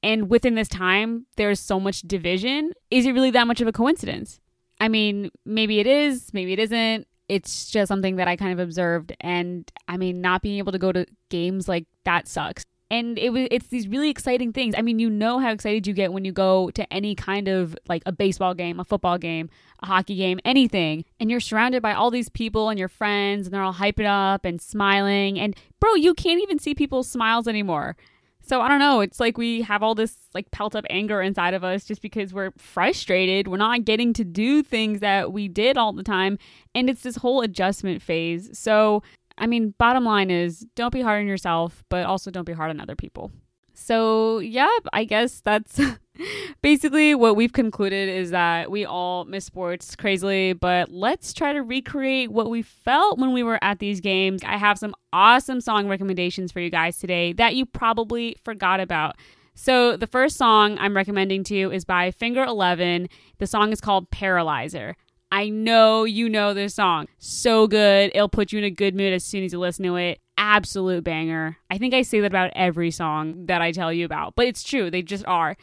And 0.03 0.31
within 0.31 0.55
this 0.55 0.69
time, 0.69 1.27
there's 1.37 1.61
so 1.61 1.81
much 1.81 2.03
division. 2.03 2.73
Is 2.91 3.07
it 3.07 3.13
really 3.13 3.31
that 3.33 3.47
much 3.47 3.61
of 3.61 3.69
a 3.69 3.73
coincidence? 3.73 4.41
I 4.81 4.89
mean, 4.89 5.31
maybe 5.45 5.81
it 5.81 5.87
is, 5.87 6.33
maybe 6.33 6.53
it 6.53 6.59
isn't. 6.59 7.07
It's 7.29 7.71
just 7.71 7.89
something 7.89 8.17
that 8.17 8.29
I 8.29 8.37
kind 8.37 8.53
of 8.53 8.61
observed. 8.61 9.15
And 9.21 9.71
I 9.89 9.97
mean, 9.97 10.21
not 10.21 10.43
being 10.43 10.59
able 10.59 10.73
to 10.73 10.79
go 10.79 10.93
to 10.93 11.07
games 11.29 11.69
like 11.69 11.87
that 12.05 12.29
sucks. 12.29 12.65
And 12.91 13.19
it 13.19 13.31
was 13.31 13.49
it's 13.51 13.67
these 13.69 13.89
really 13.89 14.11
exciting 14.11 14.53
things. 14.53 14.75
I 14.77 14.83
mean, 14.83 14.99
you 14.99 15.11
know 15.11 15.39
how 15.39 15.51
excited 15.51 15.87
you 15.87 15.93
get 15.93 16.13
when 16.13 16.25
you 16.25 16.33
go 16.33 16.71
to 16.71 16.93
any 16.93 17.15
kind 17.15 17.49
of 17.49 17.77
like 17.89 18.03
a 18.07 18.13
baseball 18.13 18.55
game, 18.55 18.79
a 18.79 18.85
football 18.85 19.19
game, 19.19 19.51
a 19.83 19.87
hockey 19.87 20.17
game, 20.17 20.39
anything, 20.45 21.05
and 21.19 21.31
you're 21.31 21.41
surrounded 21.41 21.83
by 21.83 21.95
all 21.95 22.11
these 22.11 22.29
people 22.29 22.69
and 22.69 22.79
your 22.79 22.89
friends 22.89 23.47
and 23.47 23.55
they're 23.55 23.63
all 23.63 23.75
hyping 23.75 24.07
up 24.07 24.45
and 24.45 24.61
smiling 24.61 25.39
and 25.39 25.57
bro, 25.81 25.95
you 25.95 26.15
can't 26.15 26.43
even 26.43 26.59
see 26.59 26.75
people's 26.75 27.09
smiles 27.09 27.49
anymore. 27.49 27.97
So 28.43 28.61
I 28.61 28.69
don't 28.69 28.79
know, 28.79 29.01
it's 29.01 29.19
like 29.19 29.37
we 29.37 29.63
have 29.63 29.83
all 29.83 29.97
this 29.97 30.17
like 30.33 30.49
pelt 30.53 30.77
up 30.77 30.85
anger 30.89 31.21
inside 31.21 31.55
of 31.55 31.65
us 31.65 31.85
just 31.85 32.01
because 32.01 32.33
we're 32.33 32.53
frustrated. 32.57 33.49
We're 33.49 33.57
not 33.57 33.85
getting 33.85 34.13
to 34.13 34.25
do 34.25 34.63
things 34.63 35.01
that 35.01 35.33
we 35.33 35.49
did 35.49 35.77
all 35.77 35.93
the 35.93 36.05
time 36.05 36.39
and 36.73 36.89
it's 36.89 37.03
this 37.03 37.17
whole 37.17 37.41
adjustment 37.41 38.03
phase. 38.03 38.57
So 38.57 39.03
I 39.39 39.47
mean, 39.47 39.75
bottom 39.79 40.05
line 40.05 40.31
is 40.31 40.67
don't 40.75 40.93
be 40.93 41.03
hard 41.03 41.21
on 41.21 41.27
yourself, 41.27 41.85
but 41.89 42.07
also 42.07 42.31
don't 42.31 42.45
be 42.45 42.53
hard 42.53 42.71
on 42.71 42.81
other 42.81 42.97
people. 42.97 43.31
So, 43.79 44.39
yeah, 44.39 44.71
I 44.95 45.05
guess 45.05 45.43
that's 45.43 45.79
basically 46.63 47.15
what 47.15 47.37
we've 47.37 47.53
concluded 47.53 48.09
is 48.09 48.31
that 48.31 48.71
we 48.71 48.87
all 48.87 49.27
miss 49.27 49.45
sports 49.45 49.95
crazily, 49.95 50.55
but 50.55 50.91
let's 50.91 51.35
try 51.35 51.53
to 51.53 51.63
recreate 51.63 52.33
what 52.33 52.49
we 52.49 52.63
felt 52.63 53.19
when 53.19 53.35
we 53.35 53.43
were 53.43 53.63
at 53.63 53.79
these 53.79 54.01
games. 54.01 54.43
I 54.45 54.57
have 54.57 54.79
some 54.79 54.95
awesome 55.13 55.61
song 55.61 55.89
recommendations 55.89 56.53
for 56.53 56.61
you 56.61 56.71
guys 56.71 56.99
today 56.99 57.35
that 57.35 57.55
you 57.55 57.67
probably 57.67 58.37
forgot 58.43 58.81
about. 58.81 59.17
So, 59.55 59.97
the 59.97 60.07
first 60.07 60.39
song 60.39 60.79
I'm 60.79 60.97
recommending 60.97 61.45
to 61.45 61.55
you 61.55 61.71
is 61.71 61.85
by 61.85 62.11
Finger 62.13 62.45
11. 62.45 63.09
The 63.39 63.47
song 63.47 63.73
is 63.73 63.81
called 63.83 64.11
Paralyzer. 64.11 64.97
I 65.31 65.49
know 65.49 66.05
you 66.05 66.29
know 66.29 66.55
this 66.55 66.75
song. 66.75 67.07
So 67.19 67.67
good. 67.67 68.13
It'll 68.15 68.29
put 68.29 68.53
you 68.53 68.59
in 68.59 68.65
a 68.65 68.71
good 68.71 68.95
mood 68.95 69.13
as 69.13 69.25
soon 69.25 69.45
as 69.45 69.53
you 69.53 69.59
listen 69.59 69.85
to 69.85 69.97
it. 69.97 70.21
Absolute 70.39 71.05
banger. 71.05 71.57
I 71.71 71.79
think 71.79 71.95
I 71.95 72.03
say 72.03 72.21
that 72.21 72.27
about 72.27 72.53
every 72.55 72.91
song 72.91 73.47
that 73.47 73.63
I 73.63 73.73
tell 73.73 73.93
you 73.93 74.05
about, 74.05 74.37
but 74.37 74.47
it's 74.47 74.63
true. 74.63 74.91
They 74.91 75.03
just 75.03 75.25
are. 75.27 75.57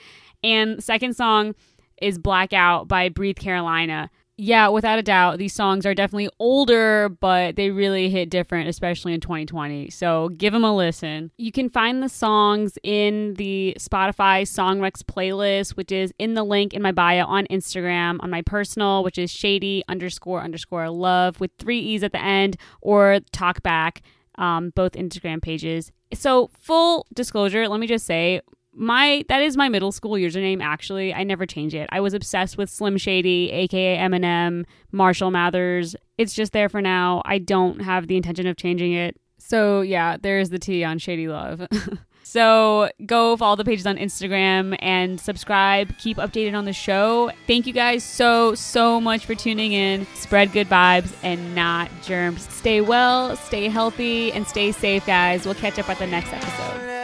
And 0.44 0.84
second 0.84 1.16
song 1.16 1.56
is 2.02 2.18
Blackout 2.18 2.88
by 2.88 3.10
Breathe 3.10 3.38
Carolina 3.38 4.10
yeah, 4.36 4.68
without 4.68 4.98
a 4.98 5.04
doubt, 5.04 5.38
these 5.38 5.54
songs 5.54 5.86
are 5.86 5.94
definitely 5.94 6.30
older, 6.40 7.08
but 7.08 7.56
they 7.56 7.70
really 7.70 8.10
hit 8.10 8.32
different, 8.32 8.68
especially 8.68 9.14
in 9.14 9.20
2020. 9.20 9.92
So 9.92 10.30
give 10.30 10.54
them 10.54 10.64
a 10.64 10.76
listen. 10.76 11.32
You 11.38 11.52
can 11.52 11.70
find 11.70 12.02
the 12.02 12.10
songs 12.10 12.78
in 12.82 13.36
the 13.36 13.78
Spotify 13.80 14.42
Songrex 14.42 15.04
playlist, 15.04 15.78
which 15.78 15.92
is 15.92 16.12
in 16.18 16.34
the 16.34 16.44
link 16.44 16.74
in 16.74 16.82
my 16.82 16.92
bio 16.92 17.26
on 17.26 17.46
Instagram, 17.52 18.18
on 18.22 18.32
my 18.32 18.42
personal, 18.42 19.04
which 19.04 19.20
is 19.20 19.30
shady 19.30 19.84
underscore 19.88 20.42
underscore 20.42 20.90
love 20.90 21.40
with 21.40 21.52
three 21.60 21.80
E's 21.80 22.02
at 22.02 22.12
the 22.12 22.22
end, 22.22 22.58
or 22.82 23.20
talkback, 23.34 24.00
um, 24.40 24.72
both 24.72 24.94
Instagram 24.94 25.44
pages. 25.44 25.92
So, 26.12 26.50
full 26.60 27.06
disclosure, 27.14 27.68
let 27.68 27.80
me 27.80 27.88
just 27.88 28.06
say, 28.06 28.42
my 28.76 29.24
that 29.30 29.42
is 29.42 29.56
my 29.58 29.70
middle 29.70 29.92
school 29.92 30.14
username 30.14 30.62
actually. 30.62 31.14
I 31.14 31.24
never 31.24 31.46
change 31.46 31.76
it. 31.76 31.90
I 31.92 32.00
was 32.00 32.14
obsessed 32.14 32.58
with 32.58 32.70
slim 32.70 32.98
shady 32.98 33.52
aka 33.52 33.98
eminem 33.98 34.66
marshall 34.92 35.32
mathers. 35.32 35.96
It's 36.18 36.34
just 36.34 36.54
there 36.54 36.70
for 36.70 36.82
now. 36.82 37.22
I 37.26 37.38
don't 37.38 37.82
have 37.82 38.08
the 38.08 38.18
intention 38.18 38.48
of 38.48 38.58
changing 38.58 38.94
it. 38.94 39.18
So 39.38 39.82
yeah 39.82 40.18
there's 40.22 40.50
the 40.50 40.60
t 40.60 40.84
on 40.84 40.98
shady 41.00 41.28
love. 41.28 41.68
So 42.26 42.90
go 43.06 43.36
follow 43.36 43.58
the 43.58 43.66
pages 43.66 43.86
on 43.86 43.98
instagram 43.98 44.78
and 44.80 45.20
subscribe. 45.20 45.96
Keep 45.98 46.18
updated 46.18 46.58
on 46.58 46.64
the 46.66 46.74
show. 46.74 47.32
Thank 47.48 47.68
you 47.68 47.74
guys 47.74 48.04
so 48.04 48.56
so 48.56 49.02
much 49.02 49.26
for 49.26 49.36
tuning 49.36 49.74
in. 49.74 50.08
Spread 50.16 50.54
good 50.54 50.68
vibes 50.70 51.14
and 51.22 51.54
not 51.54 51.92
germs. 52.02 52.48
Stay 52.52 52.80
well 52.80 53.36
stay 53.36 53.68
healthy 53.68 54.32
and 54.32 54.48
stay 54.48 54.72
safe 54.72 55.06
guys. 55.06 55.46
We'll 55.46 55.56
catch 55.56 55.78
up 55.78 55.90
at 55.90 56.00
the 56.00 56.08
next 56.08 56.32
episode 56.32 57.03